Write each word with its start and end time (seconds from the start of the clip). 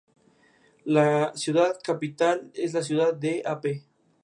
La 0.85 1.31
ciudad 1.35 1.77
capital 1.83 2.49
es 2.55 2.73
la 2.73 2.81
ciudad 2.81 3.13
de 3.13 3.43
Ape. 3.45 3.85